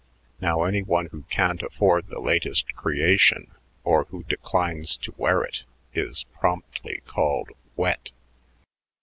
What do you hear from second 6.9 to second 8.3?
called wet.